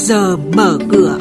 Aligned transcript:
giờ 0.00 0.36
mở 0.36 0.78
cửa. 0.90 1.18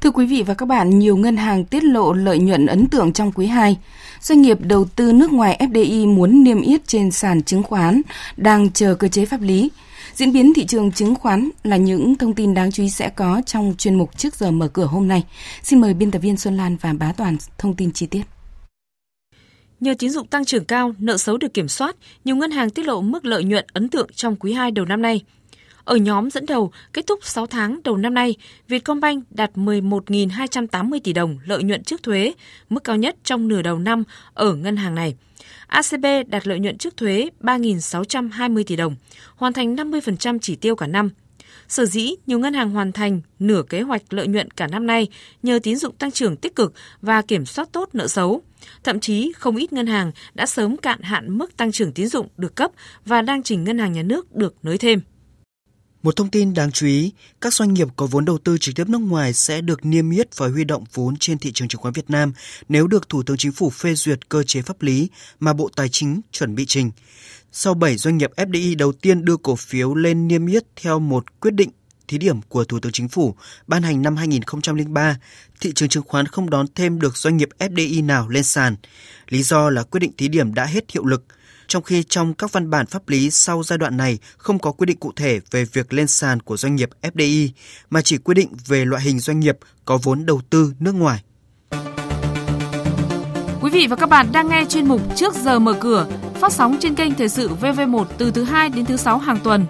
Thưa 0.00 0.10
quý 0.10 0.26
vị 0.26 0.42
và 0.42 0.54
các 0.54 0.66
bạn, 0.66 0.98
nhiều 0.98 1.16
ngân 1.16 1.36
hàng 1.36 1.64
tiết 1.64 1.84
lộ 1.84 2.12
lợi 2.12 2.38
nhuận 2.38 2.66
ấn 2.66 2.86
tượng 2.86 3.12
trong 3.12 3.32
quý 3.32 3.46
2. 3.46 3.76
Doanh 4.20 4.42
nghiệp 4.42 4.58
đầu 4.60 4.84
tư 4.84 5.12
nước 5.12 5.32
ngoài 5.32 5.56
FDI 5.60 6.14
muốn 6.14 6.44
niêm 6.44 6.60
yết 6.60 6.86
trên 6.86 7.10
sàn 7.10 7.42
chứng 7.42 7.62
khoán 7.62 8.02
đang 8.36 8.70
chờ 8.70 8.94
cơ 8.94 9.08
chế 9.08 9.24
pháp 9.24 9.40
lý. 9.40 9.70
Diễn 10.14 10.32
biến 10.32 10.52
thị 10.54 10.66
trường 10.66 10.92
chứng 10.92 11.14
khoán 11.14 11.50
là 11.64 11.76
những 11.76 12.14
thông 12.14 12.34
tin 12.34 12.54
đáng 12.54 12.72
chú 12.72 12.82
ý 12.82 12.90
sẽ 12.90 13.08
có 13.08 13.42
trong 13.46 13.74
chuyên 13.78 13.94
mục 13.94 14.18
trước 14.18 14.34
giờ 14.34 14.50
mở 14.50 14.68
cửa 14.68 14.86
hôm 14.86 15.08
nay. 15.08 15.24
Xin 15.62 15.80
mời 15.80 15.94
biên 15.94 16.10
tập 16.10 16.18
viên 16.18 16.36
Xuân 16.36 16.56
Lan 16.56 16.76
và 16.80 16.92
Bá 16.92 17.12
Toàn 17.12 17.36
thông 17.58 17.74
tin 17.74 17.92
chi 17.92 18.06
tiết. 18.06 18.35
Nhờ 19.80 19.94
tín 19.98 20.10
dụng 20.10 20.26
tăng 20.26 20.44
trưởng 20.44 20.64
cao, 20.64 20.94
nợ 20.98 21.16
xấu 21.16 21.36
được 21.36 21.54
kiểm 21.54 21.68
soát, 21.68 21.96
nhiều 22.24 22.36
ngân 22.36 22.50
hàng 22.50 22.70
tiết 22.70 22.86
lộ 22.86 23.00
mức 23.00 23.24
lợi 23.24 23.44
nhuận 23.44 23.64
ấn 23.72 23.88
tượng 23.88 24.08
trong 24.14 24.36
quý 24.36 24.52
2 24.52 24.70
đầu 24.70 24.86
năm 24.86 25.02
nay. 25.02 25.24
Ở 25.84 25.96
nhóm 25.96 26.30
dẫn 26.30 26.46
đầu, 26.46 26.72
kết 26.92 27.06
thúc 27.06 27.18
6 27.22 27.46
tháng 27.46 27.80
đầu 27.84 27.96
năm 27.96 28.14
nay, 28.14 28.34
Vietcombank 28.68 29.24
đạt 29.30 29.50
11.280 29.54 31.00
tỷ 31.04 31.12
đồng 31.12 31.38
lợi 31.44 31.62
nhuận 31.62 31.84
trước 31.84 32.02
thuế, 32.02 32.32
mức 32.68 32.84
cao 32.84 32.96
nhất 32.96 33.16
trong 33.24 33.48
nửa 33.48 33.62
đầu 33.62 33.78
năm 33.78 34.04
ở 34.34 34.54
ngân 34.54 34.76
hàng 34.76 34.94
này. 34.94 35.14
ACB 35.66 36.06
đạt 36.26 36.46
lợi 36.46 36.58
nhuận 36.58 36.78
trước 36.78 36.96
thuế 36.96 37.30
3.620 37.40 38.64
tỷ 38.66 38.76
đồng, 38.76 38.96
hoàn 39.36 39.52
thành 39.52 39.76
50% 39.76 40.38
chỉ 40.42 40.56
tiêu 40.56 40.76
cả 40.76 40.86
năm. 40.86 41.10
Sở 41.68 41.84
dĩ 41.84 42.14
nhiều 42.26 42.38
ngân 42.38 42.54
hàng 42.54 42.70
hoàn 42.70 42.92
thành 42.92 43.20
nửa 43.38 43.62
kế 43.62 43.80
hoạch 43.80 44.12
lợi 44.12 44.26
nhuận 44.26 44.50
cả 44.50 44.66
năm 44.66 44.86
nay 44.86 45.08
nhờ 45.42 45.58
tín 45.62 45.76
dụng 45.76 45.94
tăng 45.96 46.10
trưởng 46.10 46.36
tích 46.36 46.56
cực 46.56 46.72
và 47.02 47.22
kiểm 47.22 47.46
soát 47.46 47.68
tốt 47.72 47.88
nợ 47.92 48.06
xấu. 48.06 48.42
Thậm 48.84 49.00
chí, 49.00 49.32
không 49.36 49.56
ít 49.56 49.72
ngân 49.72 49.86
hàng 49.86 50.12
đã 50.34 50.46
sớm 50.46 50.76
cạn 50.76 51.02
hạn 51.02 51.38
mức 51.38 51.56
tăng 51.56 51.72
trưởng 51.72 51.92
tín 51.92 52.08
dụng 52.08 52.28
được 52.36 52.56
cấp 52.56 52.70
và 53.04 53.22
đang 53.22 53.42
trình 53.42 53.64
ngân 53.64 53.78
hàng 53.78 53.92
nhà 53.92 54.02
nước 54.02 54.36
được 54.36 54.54
nới 54.62 54.78
thêm. 54.78 55.00
Một 56.06 56.16
thông 56.16 56.30
tin 56.30 56.54
đáng 56.54 56.72
chú 56.72 56.86
ý, 56.86 57.12
các 57.40 57.54
doanh 57.54 57.74
nghiệp 57.74 57.88
có 57.96 58.06
vốn 58.06 58.24
đầu 58.24 58.38
tư 58.38 58.58
trực 58.58 58.74
tiếp 58.74 58.88
nước 58.88 58.98
ngoài 58.98 59.32
sẽ 59.32 59.60
được 59.60 59.86
niêm 59.86 60.10
yết 60.10 60.36
và 60.36 60.48
huy 60.48 60.64
động 60.64 60.84
vốn 60.94 61.16
trên 61.16 61.38
thị 61.38 61.52
trường 61.52 61.68
chứng 61.68 61.80
khoán 61.80 61.92
Việt 61.92 62.10
Nam 62.10 62.32
nếu 62.68 62.86
được 62.86 63.08
Thủ 63.08 63.22
tướng 63.22 63.36
Chính 63.36 63.52
phủ 63.52 63.70
phê 63.70 63.94
duyệt 63.94 64.28
cơ 64.28 64.42
chế 64.42 64.62
pháp 64.62 64.82
lý 64.82 65.08
mà 65.40 65.52
Bộ 65.52 65.70
Tài 65.76 65.88
chính 65.88 66.20
chuẩn 66.32 66.54
bị 66.54 66.66
trình. 66.66 66.90
Sau 67.52 67.74
7 67.74 67.96
doanh 67.96 68.16
nghiệp 68.16 68.30
FDI 68.36 68.76
đầu 68.76 68.92
tiên 68.92 69.24
đưa 69.24 69.36
cổ 69.36 69.56
phiếu 69.56 69.94
lên 69.94 70.28
niêm 70.28 70.46
yết 70.46 70.62
theo 70.76 70.98
một 70.98 71.40
quyết 71.40 71.54
định 71.54 71.70
thí 72.08 72.18
điểm 72.18 72.42
của 72.42 72.64
Thủ 72.64 72.78
tướng 72.80 72.92
Chính 72.92 73.08
phủ 73.08 73.34
ban 73.66 73.82
hành 73.82 74.02
năm 74.02 74.16
2003, 74.16 75.18
thị 75.60 75.72
trường 75.74 75.88
chứng 75.88 76.04
khoán 76.06 76.26
không 76.26 76.50
đón 76.50 76.66
thêm 76.74 77.00
được 77.00 77.16
doanh 77.16 77.36
nghiệp 77.36 77.48
FDI 77.58 78.06
nào 78.06 78.28
lên 78.28 78.44
sàn. 78.44 78.76
Lý 79.28 79.42
do 79.42 79.70
là 79.70 79.82
quyết 79.82 80.00
định 80.00 80.12
thí 80.18 80.28
điểm 80.28 80.54
đã 80.54 80.64
hết 80.64 80.84
hiệu 80.92 81.04
lực– 81.04 81.24
trong 81.68 81.82
khi 81.82 82.02
trong 82.02 82.34
các 82.34 82.52
văn 82.52 82.70
bản 82.70 82.86
pháp 82.86 83.08
lý 83.08 83.30
sau 83.30 83.62
giai 83.62 83.78
đoạn 83.78 83.96
này 83.96 84.18
không 84.36 84.58
có 84.58 84.72
quy 84.72 84.86
định 84.86 84.96
cụ 84.96 85.12
thể 85.16 85.40
về 85.50 85.64
việc 85.64 85.92
lên 85.92 86.06
sàn 86.06 86.40
của 86.40 86.56
doanh 86.56 86.76
nghiệp 86.76 86.90
FDI, 87.02 87.48
mà 87.90 88.02
chỉ 88.02 88.18
quy 88.18 88.34
định 88.34 88.48
về 88.66 88.84
loại 88.84 89.02
hình 89.02 89.18
doanh 89.18 89.40
nghiệp 89.40 89.58
có 89.84 89.98
vốn 90.02 90.26
đầu 90.26 90.40
tư 90.50 90.72
nước 90.80 90.94
ngoài. 90.94 91.22
Quý 93.60 93.70
vị 93.70 93.86
và 93.86 93.96
các 93.96 94.08
bạn 94.08 94.32
đang 94.32 94.48
nghe 94.48 94.64
chuyên 94.68 94.88
mục 94.88 95.00
Trước 95.16 95.34
giờ 95.34 95.58
mở 95.58 95.72
cửa, 95.80 96.06
phát 96.34 96.52
sóng 96.52 96.76
trên 96.80 96.94
kênh 96.94 97.14
Thời 97.14 97.28
sự 97.28 97.50
VV1 97.60 98.04
từ 98.18 98.30
thứ 98.30 98.44
2 98.44 98.68
đến 98.68 98.86
thứ 98.86 98.96
6 98.96 99.18
hàng 99.18 99.38
tuần. 99.44 99.66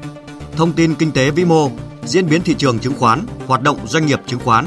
Thông 0.57 0.73
tin 0.73 0.95
kinh 0.95 1.13
tế 1.13 1.31
vĩ 1.31 1.45
mô, 1.45 1.71
diễn 2.05 2.29
biến 2.29 2.43
thị 2.43 2.55
trường 2.59 2.79
chứng 2.79 2.95
khoán, 2.99 3.27
hoạt 3.47 3.63
động 3.63 3.79
doanh 3.89 4.07
nghiệp 4.07 4.21
chứng 4.27 4.41
khoán. 4.41 4.67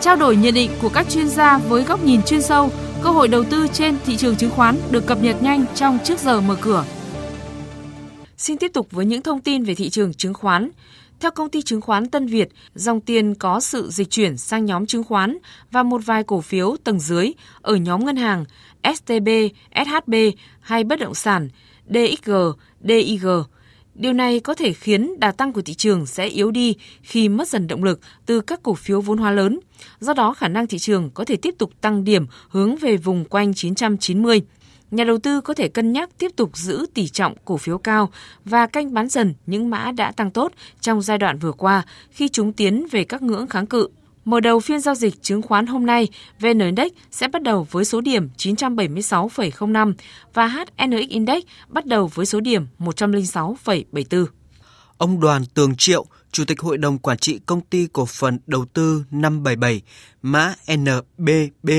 Trao 0.00 0.16
đổi 0.16 0.36
nhận 0.36 0.54
định 0.54 0.70
của 0.82 0.88
các 0.88 1.08
chuyên 1.10 1.28
gia 1.28 1.58
với 1.58 1.82
góc 1.82 2.04
nhìn 2.04 2.22
chuyên 2.22 2.42
sâu– 2.42 2.70
Cơ 3.02 3.10
hội 3.10 3.28
đầu 3.28 3.44
tư 3.44 3.66
trên 3.72 3.96
thị 4.04 4.16
trường 4.16 4.36
chứng 4.36 4.50
khoán 4.50 4.76
được 4.90 5.06
cập 5.06 5.22
nhật 5.22 5.42
nhanh 5.42 5.64
trong 5.74 5.98
trước 6.04 6.18
giờ 6.18 6.40
mở 6.40 6.56
cửa. 6.60 6.84
Xin 8.36 8.58
tiếp 8.58 8.70
tục 8.74 8.86
với 8.90 9.06
những 9.06 9.22
thông 9.22 9.40
tin 9.40 9.64
về 9.64 9.74
thị 9.74 9.90
trường 9.90 10.14
chứng 10.14 10.34
khoán. 10.34 10.70
Theo 11.20 11.30
công 11.30 11.50
ty 11.50 11.62
chứng 11.62 11.80
khoán 11.80 12.08
Tân 12.08 12.26
Việt, 12.26 12.48
dòng 12.74 13.00
tiền 13.00 13.34
có 13.34 13.60
sự 13.60 13.90
dịch 13.90 14.10
chuyển 14.10 14.36
sang 14.36 14.64
nhóm 14.64 14.86
chứng 14.86 15.04
khoán 15.04 15.38
và 15.70 15.82
một 15.82 16.00
vài 16.04 16.22
cổ 16.22 16.40
phiếu 16.40 16.76
tầng 16.84 17.00
dưới 17.00 17.32
ở 17.62 17.76
nhóm 17.76 18.04
ngân 18.04 18.16
hàng 18.16 18.44
STB, 18.94 19.28
SHB 19.74 20.14
hay 20.60 20.84
bất 20.84 20.98
động 20.98 21.14
sản 21.14 21.48
DXG, 21.88 22.32
DIG 22.88 23.26
Điều 23.98 24.12
này 24.12 24.40
có 24.40 24.54
thể 24.54 24.72
khiến 24.72 25.20
đà 25.20 25.32
tăng 25.32 25.52
của 25.52 25.62
thị 25.62 25.74
trường 25.74 26.06
sẽ 26.06 26.26
yếu 26.26 26.50
đi 26.50 26.74
khi 27.02 27.28
mất 27.28 27.48
dần 27.48 27.66
động 27.66 27.84
lực 27.84 28.00
từ 28.26 28.40
các 28.40 28.62
cổ 28.62 28.74
phiếu 28.74 29.00
vốn 29.00 29.18
hóa 29.18 29.30
lớn. 29.30 29.60
Do 30.00 30.14
đó, 30.14 30.34
khả 30.34 30.48
năng 30.48 30.66
thị 30.66 30.78
trường 30.78 31.10
có 31.10 31.24
thể 31.24 31.36
tiếp 31.36 31.54
tục 31.58 31.70
tăng 31.80 32.04
điểm 32.04 32.26
hướng 32.48 32.76
về 32.76 32.96
vùng 32.96 33.24
quanh 33.24 33.54
990. 33.54 34.42
Nhà 34.90 35.04
đầu 35.04 35.18
tư 35.18 35.40
có 35.40 35.54
thể 35.54 35.68
cân 35.68 35.92
nhắc 35.92 36.10
tiếp 36.18 36.30
tục 36.36 36.56
giữ 36.56 36.86
tỷ 36.94 37.08
trọng 37.08 37.34
cổ 37.44 37.56
phiếu 37.56 37.78
cao 37.78 38.10
và 38.44 38.66
canh 38.66 38.94
bán 38.94 39.08
dần 39.08 39.34
những 39.46 39.70
mã 39.70 39.92
đã 39.92 40.12
tăng 40.12 40.30
tốt 40.30 40.52
trong 40.80 41.02
giai 41.02 41.18
đoạn 41.18 41.38
vừa 41.38 41.52
qua 41.52 41.82
khi 42.10 42.28
chúng 42.28 42.52
tiến 42.52 42.86
về 42.90 43.04
các 43.04 43.22
ngưỡng 43.22 43.46
kháng 43.46 43.66
cự 43.66 43.88
Mở 44.28 44.40
đầu 44.40 44.60
phiên 44.60 44.80
giao 44.80 44.94
dịch 44.94 45.22
chứng 45.22 45.42
khoán 45.42 45.66
hôm 45.66 45.86
nay, 45.86 46.08
VN 46.40 46.58
Index 46.58 46.92
sẽ 47.10 47.28
bắt 47.28 47.42
đầu 47.42 47.66
với 47.70 47.84
số 47.84 48.00
điểm 48.00 48.28
976,05 48.36 49.94
và 50.34 50.48
HNX 50.48 51.08
Index 51.08 51.42
bắt 51.68 51.86
đầu 51.86 52.10
với 52.14 52.26
số 52.26 52.40
điểm 52.40 52.66
106,74. 52.78 54.26
Ông 54.98 55.20
Đoàn 55.20 55.44
Tường 55.54 55.76
Triệu, 55.76 56.06
Chủ 56.32 56.44
tịch 56.44 56.60
Hội 56.60 56.78
đồng 56.78 56.98
Quản 56.98 57.18
trị 57.18 57.40
Công 57.46 57.60
ty 57.60 57.86
Cổ 57.92 58.06
phần 58.06 58.38
Đầu 58.46 58.64
tư 58.64 59.04
577, 59.10 59.82
mã 60.22 60.54
NBB, 60.76 61.70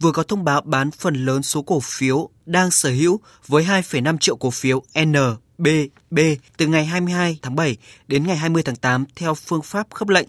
vừa 0.00 0.12
có 0.12 0.22
thông 0.22 0.44
báo 0.44 0.60
bán 0.60 0.90
phần 0.90 1.14
lớn 1.14 1.42
số 1.42 1.62
cổ 1.62 1.80
phiếu 1.80 2.28
đang 2.46 2.70
sở 2.70 2.90
hữu 2.90 3.20
với 3.46 3.64
2,5 3.64 4.18
triệu 4.18 4.36
cổ 4.36 4.50
phiếu 4.50 4.82
NBB 5.04 6.18
từ 6.56 6.66
ngày 6.66 6.84
22 6.84 7.38
tháng 7.42 7.56
7 7.56 7.76
đến 8.08 8.26
ngày 8.26 8.36
20 8.36 8.62
tháng 8.62 8.76
8 8.76 9.04
theo 9.16 9.34
phương 9.34 9.62
pháp 9.62 9.86
khớp 9.90 10.08
lệnh. 10.08 10.28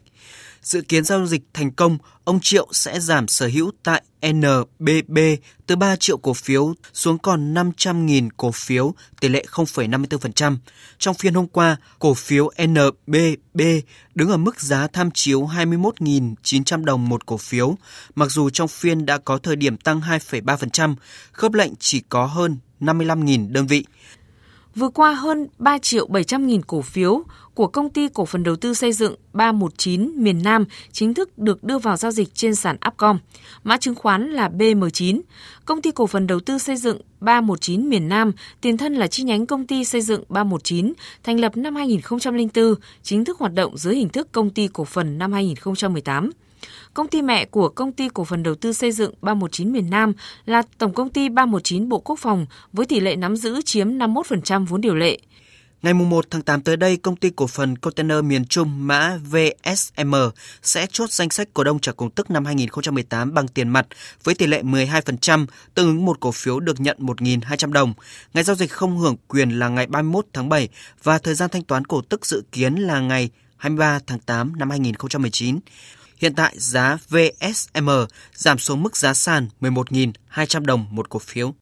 Dự 0.61 0.81
kiến 0.81 1.03
giao 1.03 1.25
dịch 1.25 1.41
thành 1.53 1.71
công, 1.71 1.97
ông 2.23 2.39
Triệu 2.41 2.67
sẽ 2.71 2.99
giảm 2.99 3.27
sở 3.27 3.47
hữu 3.47 3.71
tại 3.83 4.03
NBB 4.27 5.19
từ 5.67 5.75
3 5.75 5.95
triệu 5.95 6.17
cổ 6.17 6.33
phiếu 6.33 6.73
xuống 6.93 7.17
còn 7.17 7.53
500.000 7.53 8.29
cổ 8.37 8.51
phiếu, 8.51 8.93
tỷ 9.19 9.27
lệ 9.27 9.45
0,54%. 9.51 10.57
Trong 10.97 11.15
phiên 11.15 11.33
hôm 11.33 11.47
qua, 11.47 11.77
cổ 11.99 12.13
phiếu 12.13 12.49
NBB 12.67 13.61
đứng 14.15 14.29
ở 14.29 14.37
mức 14.37 14.61
giá 14.61 14.87
tham 14.87 15.11
chiếu 15.11 15.45
21.900 15.45 16.85
đồng 16.85 17.09
một 17.09 17.25
cổ 17.25 17.37
phiếu, 17.37 17.75
mặc 18.15 18.31
dù 18.31 18.49
trong 18.49 18.67
phiên 18.67 19.05
đã 19.05 19.17
có 19.17 19.37
thời 19.37 19.55
điểm 19.55 19.77
tăng 19.77 20.01
2,3%, 20.01 20.95
khớp 21.31 21.53
lệnh 21.53 21.73
chỉ 21.79 22.01
có 22.09 22.25
hơn 22.25 22.57
55.000 22.79 23.51
đơn 23.51 23.67
vị. 23.67 23.85
Vừa 24.75 24.89
qua 24.89 25.13
hơn 25.13 25.47
3 25.57 25.77
triệu 25.77 26.07
700 26.07 26.47
nghìn 26.47 26.61
cổ 26.61 26.81
phiếu 26.81 27.23
của 27.53 27.67
công 27.67 27.89
ty 27.89 28.07
cổ 28.13 28.25
phần 28.25 28.43
đầu 28.43 28.55
tư 28.55 28.73
xây 28.73 28.93
dựng 28.93 29.15
319 29.33 30.11
miền 30.15 30.43
Nam 30.43 30.65
chính 30.91 31.13
thức 31.13 31.37
được 31.37 31.63
đưa 31.63 31.77
vào 31.77 31.97
giao 31.97 32.11
dịch 32.11 32.35
trên 32.35 32.55
sàn 32.55 32.77
Upcom. 32.87 33.17
Mã 33.63 33.77
chứng 33.77 33.95
khoán 33.95 34.31
là 34.31 34.49
BM9. 34.49 35.21
Công 35.65 35.81
ty 35.81 35.91
cổ 35.91 36.07
phần 36.07 36.27
đầu 36.27 36.39
tư 36.39 36.57
xây 36.57 36.75
dựng 36.75 37.01
319 37.19 37.89
miền 37.89 38.09
Nam, 38.09 38.31
tiền 38.61 38.77
thân 38.77 38.95
là 38.95 39.07
chi 39.07 39.23
nhánh 39.23 39.45
công 39.45 39.67
ty 39.67 39.85
xây 39.85 40.01
dựng 40.01 40.23
319, 40.29 40.93
thành 41.23 41.39
lập 41.39 41.57
năm 41.57 41.75
2004, 41.75 42.75
chính 43.03 43.25
thức 43.25 43.39
hoạt 43.39 43.53
động 43.53 43.77
dưới 43.77 43.95
hình 43.95 44.09
thức 44.09 44.31
công 44.31 44.49
ty 44.49 44.67
cổ 44.67 44.85
phần 44.85 45.17
năm 45.17 45.33
2018. 45.33 46.31
Công 46.93 47.07
ty 47.07 47.21
mẹ 47.21 47.45
của 47.45 47.69
công 47.69 47.91
ty 47.91 48.09
cổ 48.13 48.23
phần 48.23 48.43
đầu 48.43 48.55
tư 48.55 48.73
xây 48.73 48.91
dựng 48.91 49.13
319 49.21 49.71
miền 49.71 49.89
Nam 49.89 50.13
là 50.45 50.61
Tổng 50.77 50.93
công 50.93 51.09
ty 51.09 51.29
319 51.29 51.89
Bộ 51.89 51.99
Quốc 51.99 52.19
phòng 52.19 52.45
với 52.73 52.85
tỷ 52.85 52.99
lệ 52.99 53.15
nắm 53.15 53.35
giữ 53.35 53.61
chiếm 53.61 53.89
51% 53.89 54.65
vốn 54.65 54.81
điều 54.81 54.95
lệ. 54.95 55.19
Ngày 55.81 55.93
1 55.93 56.25
tháng 56.29 56.41
8 56.41 56.61
tới 56.61 56.77
đây, 56.77 56.97
công 56.97 57.15
ty 57.15 57.29
cổ 57.29 57.47
phần 57.47 57.77
container 57.77 58.23
miền 58.23 58.45
Trung 58.45 58.87
mã 58.87 59.17
VSM 59.23 60.15
sẽ 60.61 60.87
chốt 60.91 61.11
danh 61.11 61.29
sách 61.29 61.47
cổ 61.53 61.63
đông 61.63 61.79
trả 61.79 61.91
cổ 61.91 62.09
tức 62.15 62.31
năm 62.31 62.45
2018 62.45 63.33
bằng 63.33 63.47
tiền 63.47 63.69
mặt 63.69 63.87
với 64.23 64.35
tỷ 64.35 64.47
lệ 64.47 64.61
12%, 64.61 65.45
tương 65.75 65.87
ứng 65.87 66.05
một 66.05 66.19
cổ 66.19 66.31
phiếu 66.31 66.59
được 66.59 66.79
nhận 66.79 66.97
1.200 66.99 67.71
đồng. 67.71 67.93
Ngày 68.33 68.43
giao 68.43 68.55
dịch 68.55 68.71
không 68.71 68.97
hưởng 68.97 69.15
quyền 69.27 69.49
là 69.49 69.69
ngày 69.69 69.87
31 69.87 70.25
tháng 70.33 70.49
7 70.49 70.69
và 71.03 71.17
thời 71.17 71.35
gian 71.35 71.49
thanh 71.49 71.63
toán 71.63 71.85
cổ 71.85 72.01
tức 72.01 72.25
dự 72.25 72.43
kiến 72.51 72.75
là 72.75 72.99
ngày 72.99 73.29
23 73.57 73.99
tháng 74.07 74.19
8 74.19 74.53
năm 74.57 74.69
2019. 74.69 75.59
Hiện 76.21 76.33
tại 76.35 76.53
giá 76.57 76.97
VSM 77.09 77.89
giảm 78.33 78.59
xuống 78.59 78.83
mức 78.83 78.97
giá 78.97 79.13
sàn 79.13 79.47
11.200 79.61 80.65
đồng 80.65 80.85
một 80.89 81.09
cổ 81.09 81.19
phiếu. 81.19 81.53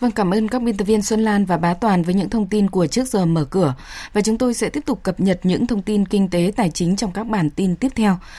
Vâng, 0.00 0.10
cảm 0.10 0.30
ơn 0.30 0.48
các 0.48 0.62
biên 0.62 0.76
tập 0.76 0.84
viên 0.84 1.02
Xuân 1.02 1.20
Lan 1.20 1.44
và 1.44 1.56
Bá 1.56 1.74
Toàn 1.74 2.02
với 2.02 2.14
những 2.14 2.30
thông 2.30 2.46
tin 2.46 2.70
của 2.70 2.86
trước 2.86 3.08
giờ 3.08 3.26
mở 3.26 3.44
cửa. 3.44 3.74
Và 4.12 4.20
chúng 4.20 4.38
tôi 4.38 4.54
sẽ 4.54 4.70
tiếp 4.70 4.80
tục 4.86 5.02
cập 5.02 5.20
nhật 5.20 5.40
những 5.42 5.66
thông 5.66 5.82
tin 5.82 6.06
kinh 6.06 6.28
tế 6.28 6.52
tài 6.56 6.70
chính 6.70 6.96
trong 6.96 7.12
các 7.12 7.26
bản 7.26 7.50
tin 7.50 7.76
tiếp 7.76 7.88
theo. 7.94 8.18